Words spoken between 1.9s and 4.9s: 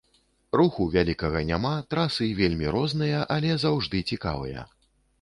трасы вельмі розныя, але заўжды цікавыя.